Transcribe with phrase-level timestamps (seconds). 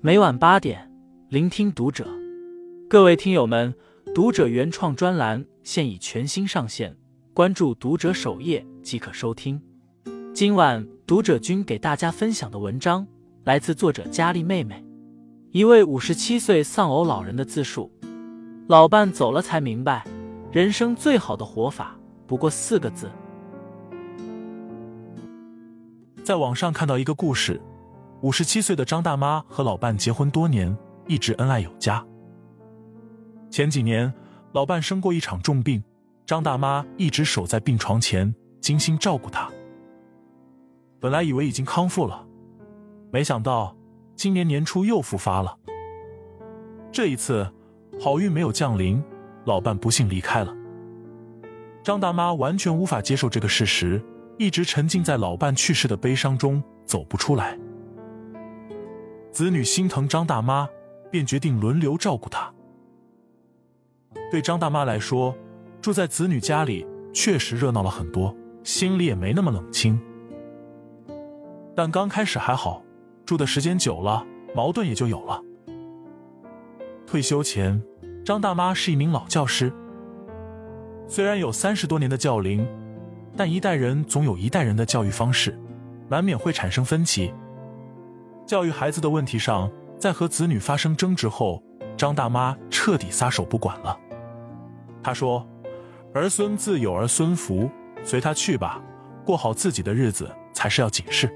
[0.00, 0.88] 每晚八点，
[1.28, 2.06] 聆听读者。
[2.88, 3.74] 各位听友们，
[4.14, 6.96] 读者原创专栏现已全新上线，
[7.34, 9.60] 关注读者首页即可收听。
[10.32, 13.04] 今晚读者君给大家分享的文章
[13.42, 14.84] 来自作者佳丽妹妹，
[15.50, 17.90] 一位五十七岁丧偶老人的自述。
[18.68, 20.06] 老伴走了才明白，
[20.52, 23.10] 人生最好的活法不过四个字。
[26.22, 27.60] 在网上看到一个故事，
[28.20, 30.76] 五十七岁的张大妈和老伴结婚多年，
[31.06, 32.04] 一直恩爱有加。
[33.48, 34.12] 前几年，
[34.52, 35.82] 老伴生过一场重病，
[36.26, 39.48] 张大妈一直守在病床前，精心照顾他。
[40.98, 42.26] 本来以为已经康复了，
[43.12, 43.76] 没想到
[44.16, 45.56] 今年年初又复发了。
[46.90, 47.48] 这一次，
[48.00, 49.00] 好运没有降临，
[49.44, 50.52] 老伴不幸离开了。
[51.84, 54.04] 张大妈完全无法接受这个事实。
[54.38, 57.58] 一直沉浸在老伴去世的悲伤中走不出来，
[59.38, 60.68] 子女心疼张大妈，
[61.12, 62.52] 便决定轮流照顾她。
[64.32, 65.32] 对张大妈来说，
[65.80, 69.96] 住在子女家里确实热闹了很多，心里也没那么冷清。
[71.72, 72.82] 但刚开始还好，
[73.24, 75.40] 住的时间久了，矛盾也就有了。
[77.06, 77.80] 退休前，
[78.24, 79.72] 张大妈是一名老教师，
[81.06, 82.66] 虽然有三十多年的教龄。
[83.36, 85.56] 但一代人总有一代人的教育方式，
[86.08, 87.32] 难免会产生分歧。
[88.48, 91.62] 教育孩子的问题上，在和子女发生争执后，
[91.98, 93.94] 张大妈彻底撒手不管了。
[95.02, 95.46] 她说
[96.14, 97.68] ：“儿孙自有儿孙福，
[98.02, 98.82] 随他去吧，
[99.22, 101.30] 过好自己的日子才是要紧事。”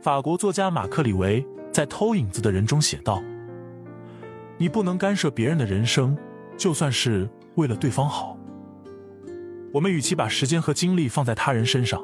[0.00, 3.22] 法国作家马克·李维在《偷影子的人》中写道
[4.56, 6.16] ：“你不能干涉别人的人生，
[6.56, 8.34] 就算是为了对方好。”
[9.74, 12.02] 我们与其把时间和精力放在他人身上，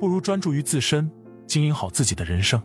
[0.00, 1.10] 不如专注于自身，
[1.46, 2.58] 经营好自己的人生。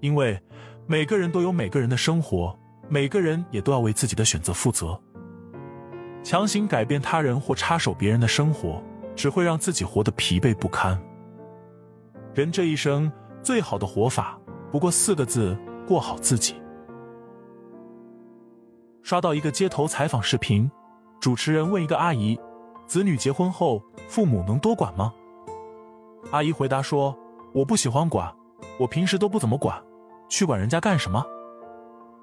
[0.00, 0.40] 因为
[0.86, 2.58] 每个人都有每个人的生活，
[2.88, 4.98] 每个人也都要为自己的选择负责。
[6.22, 8.82] 强行改变他人或插手别人的生活，
[9.14, 11.00] 只会让自己活得疲惫不堪。
[12.34, 13.10] 人这一生
[13.42, 14.38] 最好的活法，
[14.70, 16.54] 不过四个字：过好自己。
[19.02, 20.70] 刷到一个街头采访视频，
[21.18, 22.38] 主持人问一个阿姨。
[22.86, 25.12] 子女结婚后，父母能多管吗？
[26.30, 27.16] 阿姨回答说
[27.52, 28.34] ：“我不喜欢管，
[28.78, 29.82] 我平时都不怎么管，
[30.28, 31.24] 去管人家干什么？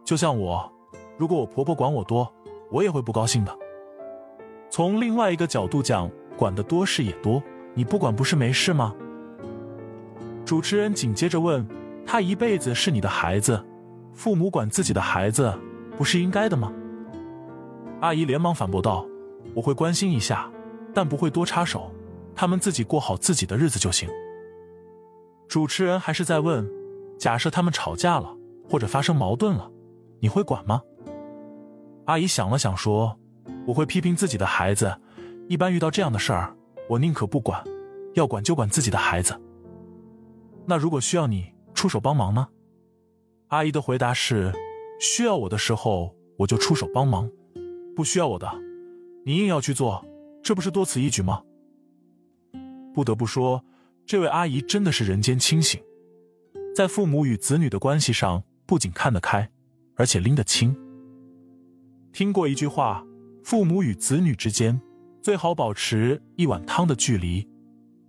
[0.03, 0.71] 就像我，
[1.17, 2.31] 如果我婆婆管我多，
[2.71, 3.57] 我也会不高兴的。
[4.69, 7.41] 从另外一个角度讲，管的多事也多，
[7.73, 8.93] 你不管不是没事吗？”
[10.45, 11.67] 主持人紧接着问
[12.05, 13.63] ：“他一辈子是你的孩子，
[14.13, 15.51] 父母管自己的孩子，
[15.97, 16.71] 不是应该的吗？”
[18.01, 19.05] 阿姨连忙反驳道
[19.55, 20.49] ：“我会关心一下。”
[20.93, 21.91] 但不会多插手，
[22.33, 24.07] 他们自己过好自己的日子就行。
[25.45, 26.65] 主持人还是在问：
[27.17, 28.35] 假设他们吵架了，
[28.69, 29.71] 或者发生矛盾了，
[30.19, 30.81] 你会管吗？
[32.05, 33.17] 阿姨想了想说
[33.65, 34.95] ：“我会批评自己的孩子。
[35.47, 36.55] 一般遇到这样的事儿，
[36.89, 37.63] 我宁可不管，
[38.13, 39.39] 要管就管自己的孩子。
[40.65, 42.47] 那如果需要你出手帮忙呢？”
[43.49, 44.51] 阿姨的回答是
[44.99, 47.29] ：“需要我的时候我就出手帮忙，
[47.95, 48.51] 不需要我的，
[49.25, 50.05] 你硬要去做。”
[50.43, 51.41] 这不是多此一举吗？
[52.93, 53.65] 不得不说，
[54.05, 55.81] 这位阿姨真的是人间清醒，
[56.75, 59.49] 在父母与子女的关系上，不仅看得开，
[59.95, 60.75] 而且拎得清。
[62.11, 63.01] 听过一句话：
[63.45, 64.81] 父母与子女之间，
[65.21, 67.47] 最好保持一碗汤的距离，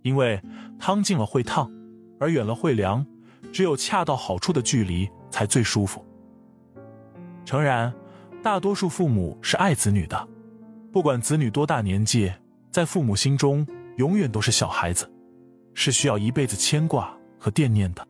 [0.01, 0.41] 因为
[0.77, 1.71] 汤近了会烫，
[2.19, 3.05] 而远了会凉，
[3.53, 6.05] 只有恰到好处的距离才最舒服。
[7.45, 7.93] 诚然，
[8.43, 10.27] 大多数父母是爱子女的。
[10.91, 12.33] 不管子女多大年纪，
[12.69, 15.09] 在父母心中永远都是小孩子，
[15.73, 18.05] 是需要一辈子牵挂和惦念的。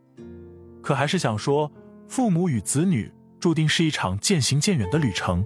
[0.87, 1.69] 可还是想说，
[2.07, 3.11] 父母与子女
[3.41, 5.45] 注定是一场渐行渐远的旅程。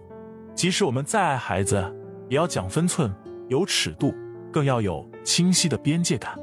[0.53, 1.83] 即使我们再爱孩子，
[2.29, 3.11] 也要讲分寸、
[3.49, 4.13] 有尺度，
[4.53, 6.37] 更要有清晰的边界感。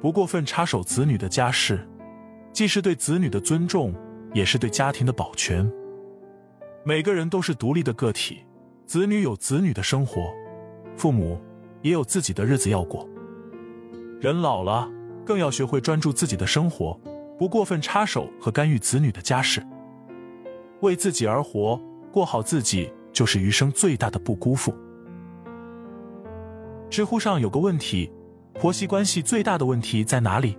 [0.00, 1.86] 不过分插手子女的家事，
[2.54, 3.94] 既是对子女的尊重，
[4.32, 5.70] 也是对家庭的保全。
[6.84, 8.46] 每个人都是独立的个体。
[8.86, 10.32] 子女有子女的生活，
[10.96, 11.38] 父母
[11.82, 13.06] 也有自己的日子要过。
[14.22, 14.90] 人老了，
[15.22, 16.98] 更要学会专注自己的生活，
[17.38, 19.64] 不过分插手和干预子女的家事。
[20.80, 21.80] 为自己而活，
[22.12, 24.74] 过好自己，就是余生最大的不辜负。
[26.90, 28.12] 知乎上有个问题：
[28.54, 30.58] 婆媳关系最大的问题在哪里？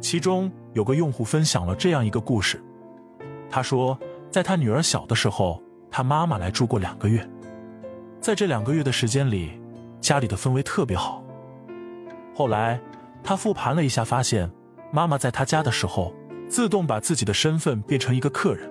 [0.00, 2.62] 其中有个用户分享了这样一个故事，
[3.50, 3.98] 他说，
[4.30, 5.62] 在他女儿小的时候。
[5.92, 7.28] 他妈妈来住过两个月，
[8.20, 9.60] 在这两个月的时间里，
[10.00, 11.20] 家里的氛围特别好。
[12.32, 12.80] 后来
[13.24, 14.48] 他复盘了一下，发现
[14.92, 16.14] 妈妈在他家的时候
[16.48, 18.68] 自动把自己的身份变成一个客人，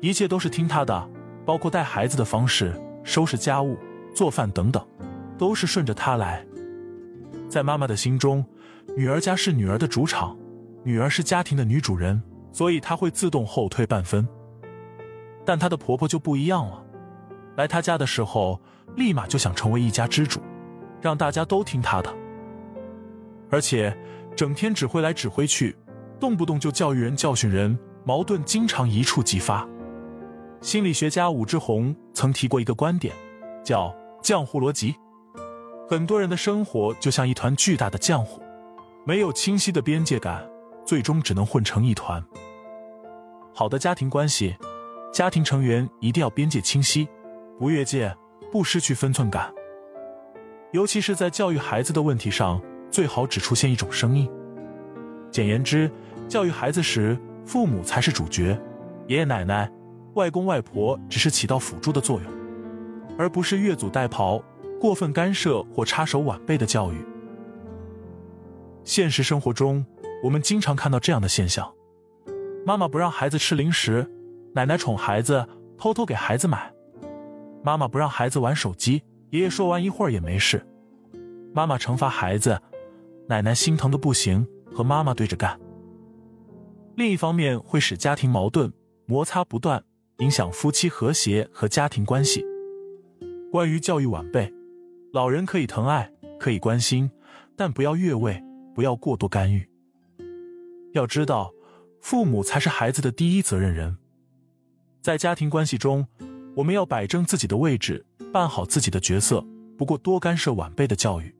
[0.00, 1.08] 一切都是听他的，
[1.44, 2.74] 包括带孩子的方式、
[3.04, 3.78] 收拾家务、
[4.12, 4.84] 做饭等等，
[5.38, 6.44] 都是顺着他来。
[7.48, 8.44] 在妈妈的心中，
[8.96, 10.36] 女儿家是女儿的主场，
[10.82, 12.20] 女儿是家庭的女主人，
[12.50, 14.26] 所以她会自动后退半分。
[15.44, 16.84] 但她的婆婆就不一样了，
[17.56, 18.60] 来她家的时候，
[18.96, 20.40] 立马就想成为一家之主，
[21.00, 22.12] 让大家都听她的，
[23.48, 23.96] 而且
[24.36, 25.76] 整天指挥来指挥去，
[26.18, 29.66] 动不动就教育人、教训人，矛盾经常一触即发。
[30.60, 33.14] 心理学家武志红曾提过一个观点，
[33.62, 34.96] 叫浆糊逻辑。
[35.88, 38.42] 很多人的生活就像一团巨大的浆糊，
[39.04, 40.44] 没有清晰的边界感，
[40.84, 42.24] 最终只能混成一团。
[43.52, 44.56] 好的家庭关系，
[45.12, 47.06] 家庭成员一定要边界清晰，
[47.58, 48.16] 不越界，
[48.50, 49.52] 不失去分寸感。
[50.72, 52.60] 尤其是在教育孩子的问题上，
[52.94, 54.30] 最好只出现一种声音。
[55.28, 55.90] 简言之，
[56.28, 58.56] 教育孩子时，父母才是主角，
[59.08, 59.68] 爷爷奶奶、
[60.14, 62.32] 外公外婆只是起到辅助的作用，
[63.18, 64.40] 而不是越俎代庖。
[64.80, 66.96] 过分干涉或插手晚辈的教育。
[68.84, 69.84] 现实生活中，
[70.22, 71.72] 我们经常看到这样的现象：
[72.64, 74.08] 妈妈不让孩子吃零食，
[74.54, 75.44] 奶奶宠孩子，
[75.76, 76.70] 偷偷给孩子买；
[77.64, 80.58] 妈妈不让孩子玩手机，爷爷说完一会儿也没事；
[81.52, 82.60] 妈妈惩罚孩子，
[83.28, 85.58] 奶奶心疼的不行，和妈妈对着干。
[86.96, 88.72] 另一方面，会使家庭矛盾
[89.06, 89.82] 摩擦不断，
[90.18, 92.44] 影响夫妻和谐和家庭关系。
[93.50, 94.52] 关于教育晚辈。
[95.12, 96.10] 老人可以疼爱，
[96.40, 97.08] 可以关心，
[97.56, 98.42] 但不要越位，
[98.74, 99.64] 不要过多干预。
[100.92, 101.52] 要知道，
[102.00, 103.96] 父母才是孩子的第一责任人。
[105.00, 106.08] 在家庭关系中，
[106.56, 109.46] 我们要摆正自己的位置，扮好自己的角色，
[109.78, 111.32] 不过多干涉晚辈的教育。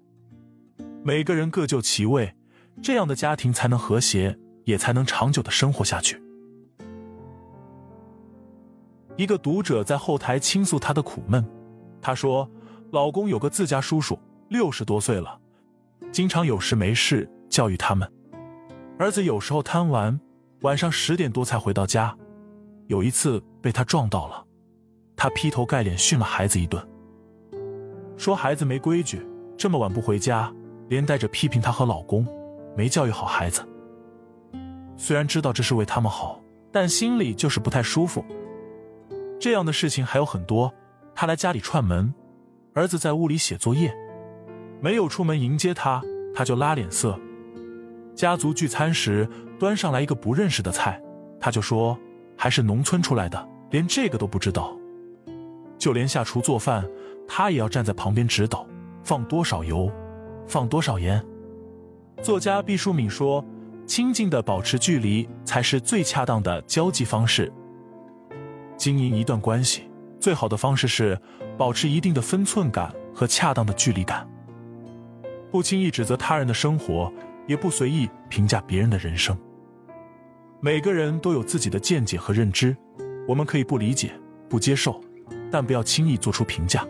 [1.07, 2.35] 每个人各就其位，
[2.83, 6.19] 这样的家庭才能和谐，也才能长久的生活下去。
[9.17, 11.45] 一个读者在后台倾诉他的苦闷，
[12.01, 12.51] 他说。
[12.91, 14.17] 老公有个自家叔叔，
[14.51, 15.37] 六十多岁了，
[16.13, 18.09] 经常有事没事教育他们。
[19.01, 20.21] 儿子有时候贪玩，
[20.61, 22.17] 晚上十点多才回到家。
[22.87, 24.45] 有一次被他撞到了，
[25.17, 26.87] 他劈头盖脸训了孩子一顿，
[28.17, 29.27] 说孩子没规矩，
[29.59, 30.55] 这么晚不回家，
[30.89, 32.27] 连带着批评她和老公
[32.77, 33.67] 没教育好孩子。
[34.97, 36.41] 虽然知道这是为他们好，
[36.71, 38.25] 但心里就是不太舒服。
[39.41, 40.73] 这样的事情还有很多，
[41.15, 42.15] 他来家里串门。
[42.75, 43.95] 儿子在屋里写作业，
[44.81, 46.03] 没有出门迎接她，
[46.35, 47.17] 她就拉脸色。
[48.17, 49.29] 家族聚餐时，
[49.59, 51.01] 端上来一个不认识的菜，
[51.39, 51.97] 她就说
[52.37, 54.77] 还是农村出来的，连这个都不知道。
[55.79, 56.85] 就连下厨做饭，
[57.29, 58.67] 他也要站在旁边指导，
[59.03, 59.91] 放多少油，
[60.47, 61.25] 放多少盐。
[62.23, 63.45] 作家毕淑敏说
[63.87, 67.53] ：“亲近的保持距离，才是最恰当的交际方式。
[68.77, 69.89] 经营一段关系。”
[70.21, 71.21] 最好的方式是
[71.59, 74.27] 保持一定的分寸感和恰当的距离感，
[75.51, 77.13] 不轻易指责他人的生活，
[77.47, 79.37] 也不随意评价别人的人生。
[80.61, 82.75] 每个人都有自己的见解和认知，
[83.29, 84.13] 我们可以不理解、
[84.49, 84.99] 不接受，
[85.53, 86.89] 但不要轻易做出评价。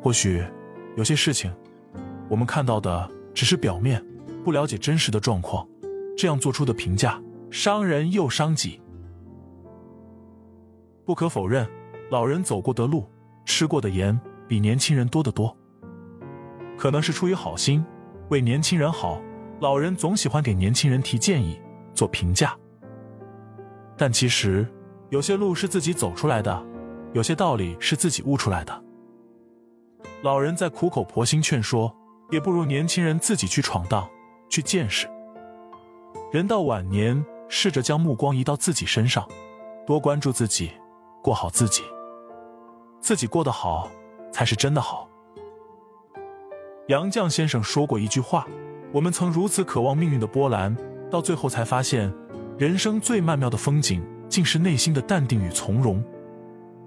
[0.00, 0.42] 或许
[0.96, 1.52] 有些事情，
[2.32, 4.02] 我们看到的只是表面，
[4.42, 5.68] 不了解真实的状况，
[6.16, 8.80] 这样做出的评价伤人又伤己。
[11.04, 11.68] 不可否认。
[12.10, 13.06] 老人走过的路，
[13.44, 14.18] 吃过的盐，
[14.48, 15.54] 比年轻人多得多。
[16.78, 17.84] 可能是出于好心，
[18.30, 19.20] 为年轻人好，
[19.60, 21.60] 老人总喜欢给年轻人提建议、
[21.94, 22.56] 做评价。
[23.94, 24.66] 但其实，
[25.10, 26.66] 有些路是自己走出来的，
[27.12, 28.84] 有些道理是自己悟出来的。
[30.22, 31.94] 老人在苦口婆心劝说，
[32.32, 34.08] 也不如年轻人自己去闯荡、
[34.48, 35.06] 去见识。
[36.32, 39.28] 人到晚年，试着将目光移到自己身上，
[39.86, 40.72] 多关注自己，
[41.22, 41.82] 过好自己。
[43.00, 43.90] 自己过得好，
[44.32, 45.06] 才是真的好。
[46.88, 48.46] 杨绛先生说过一句话
[48.92, 50.74] ：“我们曾如此渴望命运的波澜，
[51.10, 52.10] 到最后才发现，
[52.56, 56.02] 人生最曼妙的风景，竟是内心的淡定与从容。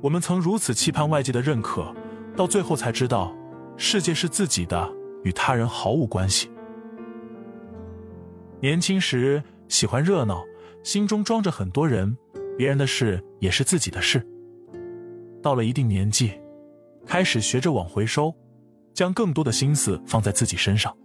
[0.02, 1.94] 我们曾如此期盼外界的认可，
[2.36, 3.32] 到最后才知道，
[3.78, 4.92] 世界是自己的，
[5.26, 6.50] 与他人毫无关系。
[8.62, 10.46] 年轻时喜欢热闹，
[10.84, 12.16] 心中装着很多人，
[12.58, 14.26] 别人的事也是自己的事。”
[15.44, 16.32] 到了一定年纪，
[17.06, 18.34] 开始学着往回收，
[18.94, 20.96] 将更多的心思放在自己身上。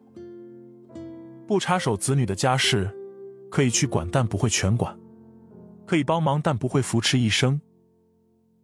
[1.47, 2.89] 不插手子女的家事，
[3.51, 4.95] 可以去管，但不会全管；
[5.87, 7.61] 可以帮忙，但不会扶持一生。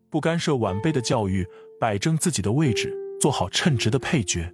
[0.09, 1.47] 不干涉晚辈的教育，
[1.81, 4.51] 摆正自己的位置，做好称职的配角。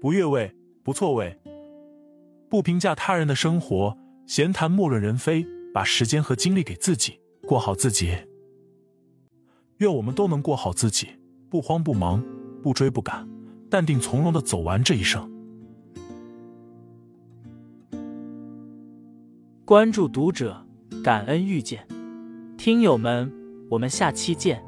[0.00, 1.38] 不越位，不错位。
[2.48, 5.46] 不评价他人的生活，闲谈莫论人非。
[5.72, 8.12] 把时间和精力给自己，过好自己。
[9.76, 11.06] 愿我们都能过好自己，
[11.48, 12.24] 不慌不忙，
[12.60, 13.28] 不追不赶，
[13.70, 15.30] 淡定从容的走完这一生。
[19.64, 20.66] 关注读者，
[21.04, 21.86] 感恩遇见，
[22.58, 23.32] 听友们，
[23.70, 24.60] 我们下期见。